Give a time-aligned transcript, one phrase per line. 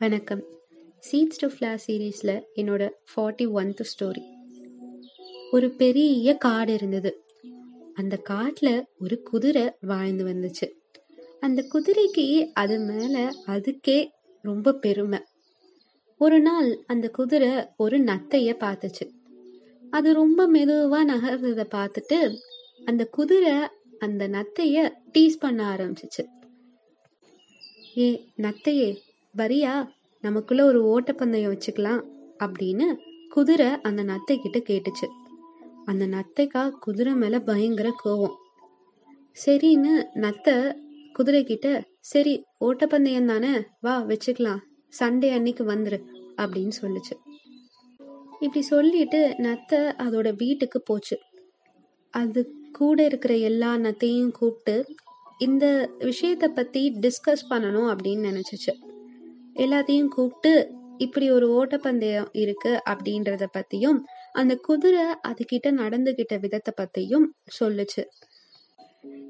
[0.00, 0.42] வணக்கம்.
[1.10, 4.22] Seeds to flash சீரீஸில் என்னோட ஃபார்ட்டி ஒன்த் ஸ்டோரி
[5.50, 7.24] ஒரு பெரிய காடு இருந்தது.
[7.94, 10.70] அந்த காட்டில் ஒரு குதிரை வாழ்ந்து வந்துச்சு.
[11.40, 14.08] அந்த குதிரைக்கு அது மேலே அதுக்கே
[14.42, 15.18] ரொம்ப பெருமை.
[16.18, 19.10] ஒரு நாள் அந்த குதிரை ஒரு நத்தைய பார்த்துச்சு.
[19.90, 22.36] அது ரொம்ப மெதுவாக நகர்றதை பார்த்துட்டு
[22.84, 23.52] அந்த குதிரை
[23.98, 26.24] அந்த நத்தைய டீஸ் பண்ண ஆரம்பிச்சிச்சு.
[27.96, 29.06] ஏ நத்தையே
[29.38, 29.74] வரியா
[30.24, 32.02] நமக்குள்ள ஒரு ஓட்டப்பந்தயம் வச்சுக்கலாம்
[32.38, 32.86] அப்படின்னு
[33.28, 35.06] குதிரை அந்த நத்தை கிட்ட கேட்டுச்சு.
[35.84, 38.36] அந்த நத்தைக்கா குதிரை மேல பயங்கர கோவம்.
[39.46, 40.56] சரின்னு நத்தை
[41.12, 44.60] குதிரை கிட்ட சரி ஓட்டப்பந்தயம் தானே வா வச்சுக்கலாம்.
[45.00, 45.98] சண்டே அன்னைக்கு வந்துரு
[46.36, 47.14] அப்படின்னு சொல்லுச்சு.
[48.40, 51.16] இப்படி சொல்லிட்டு நத்தை அதோட வீட்டுக்கு போச்சு.
[52.14, 52.40] அது
[52.72, 54.94] கூட இருக்கிற எல்லா நத்தையும் கூப்பிட்டு
[55.38, 55.64] இந்த
[55.98, 58.72] விஷயத்தை பத்தி டிஸ்கஸ் பண்ணணும் அப்படின்னு நினைச்சிச்சு.
[59.58, 60.52] எல்லாத்தையும் கூப்பிட்டு
[60.96, 63.98] இப்படி ஒரு ஓட்டப்பந்தயம் இருக்கு அப்படின்றத பத்தியும்
[64.32, 67.26] அந்த குதிரை அதுகிட்ட நடந்துகிட்ட விதத்தை பத்தியும்
[67.58, 68.02] சொல்லுச்சு.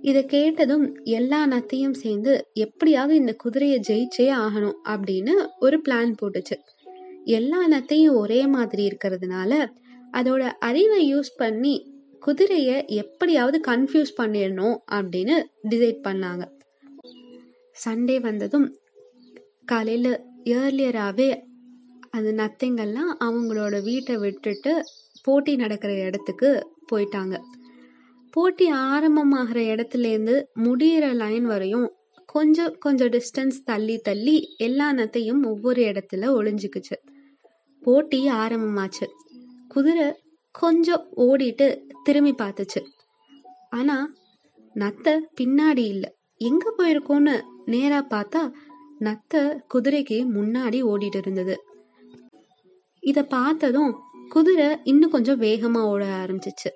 [0.00, 6.56] இத கேட்டதும் எல்லா நத்தையும் சேர்ந்து எப்படியாவது இந்த குதிரையை ஜெயிச்சே ஆகணும் அப்படின்னு ஒரு பிளான் போட்டுச்சு.
[7.24, 9.52] எல்லா நத்தையும் ஒரே மாதிரி இருக்கிறதுனால
[10.12, 11.74] அதோட அறிவை யூஸ் பண்ணி
[12.26, 15.36] குதிரைய எப்படியாவது கன்ஃபியூஸ் பண்ணிடணும் அப்படின்னு
[15.70, 16.44] டிசைட் பண்ணாங்க.
[17.76, 18.68] சண்டே வந்ததும்
[19.70, 20.12] காலையில்
[20.44, 21.28] ஏர்லியராகவே
[22.10, 24.72] அந்த நத்தைங்கள்லாம் அவங்களோட வீட்டை விட்டுட்டு
[25.24, 26.50] போட்டி நடக்கிற இடத்துக்கு
[26.90, 27.36] போயிட்டாங்க.
[28.34, 31.88] போட்டி ஆரம்பமாகிற இடத்துலேருந்து முடிகிற லைன் வரையும்
[32.26, 36.96] கொஞ்சம் கொஞ்சம் டிஸ்டன்ஸ் தள்ளி தள்ளி எல்லா நத்தையும் ஒவ்வொரு இடத்துல ஒளிஞ்சுக்குச்சு.
[37.82, 39.06] போட்டி ஆரம்பமாச்சு.
[39.68, 40.08] குதிரை
[40.54, 41.68] கொஞ்சம் ஓடிட்டு
[42.04, 42.82] திரும்பி பார்த்துச்சு.
[43.70, 44.06] ஆனால்
[44.76, 46.10] நத்தை பின்னாடி இல்லை.
[46.40, 48.42] எங்கே போயிருக்கோன்னு நேராக பார்த்தா
[49.00, 49.40] நத்தை
[49.74, 51.56] குதிரைக்கு முன்னாடி ஓடிட்டு இருந்தது
[53.02, 53.92] இத பார்த்ததும்
[54.28, 56.70] குதிரை இன்னும் கொஞ்சம் வேகமா ஓட ஆரம்பிச்சிச்சு.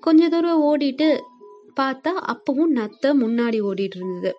[0.00, 1.08] கொஞ்ச தூரம் ஓடிட்டு
[1.80, 4.32] பார்த்தா அப்பவும் நத்தை முன்னாடி ஓடிட்டு இருந்தது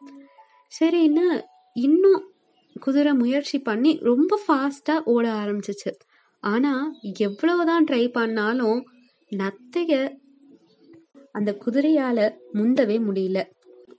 [0.71, 1.25] சரின்னு
[1.75, 2.21] இன்னும்
[2.75, 5.91] குதிரை முயற்சி பண்ணி ரொம்ப ஃபாஸ்டா ஓட ஆரம்பிச்சிச்சு.
[6.43, 6.73] ஆனா
[7.17, 8.81] எவ்வளவுதான் ட்ரை பண்ணாலும்
[9.31, 9.93] நத்தைய
[11.31, 12.17] அந்த குதிரையால
[12.53, 13.39] முந்தவே முடியல.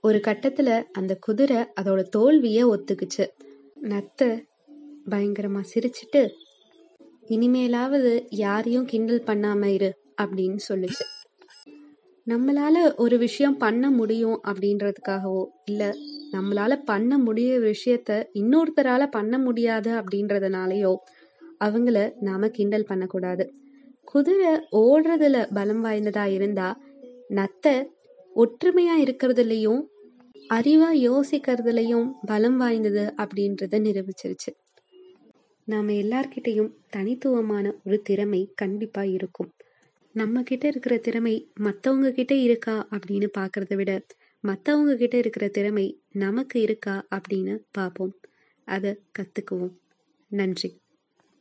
[0.01, 3.25] ஒரு கட்டத்துல அந்த குதிரை அதோட தோல்விய ஒத்துக்குச்சு.
[3.81, 4.29] நத்தை
[5.09, 6.21] பயங்கரமா சிரிச்சிட்டு
[7.29, 9.89] இனிமேலாவது யாரையும் கிண்டல் பண்ணாம இரு
[10.21, 11.05] அப்படின்னு சொல்லுச்சு.
[12.27, 15.83] நம்மளால ஒரு விஷயம் பண்ண முடியும் அப்படின்றதுக்காகவோ இல்ல
[16.31, 20.93] நம்மளால பண்ண முடிய விஷயத்த இன்னொருத்தரால பண்ண முடியாது அப்படின்றதுனாலயோ
[21.63, 23.45] அவங்கள நாம கிண்டல் பண்ணக்கூடாது.
[24.03, 26.67] குதிரை ஓடுறதுல பலம் வாய்ந்ததா இருந்தா
[27.29, 27.75] நத்தை
[28.37, 29.81] ஒற்றுமையா இருக்கிறதுலயும்
[30.49, 34.51] அறிவா யோசிக்கிறதுலயும் பலம் வாய்ந்தது அப்படின்றத நிரூபிச்சிருச்சு.
[35.63, 39.53] நாம எல்லார்கிட்டையும் தனித்துவமான ஒரு திறமை கண்டிப்பா இருக்கும்.
[40.15, 44.05] நம்ம கிட்ட இருக்கிற திறமை மத்தவங்க கிட்ட இருக்கா அப்படின்னு பாக்குறத விட
[44.39, 48.15] மத்தவங்க கிட்ட இருக்கிற திறமை நமக்கு இருக்கா அப்படின்னு பார்ப்போம்
[48.67, 49.75] அதை கத்துக்குவோம்.
[50.27, 50.69] நன்றி.